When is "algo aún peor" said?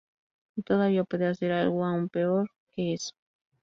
1.51-2.49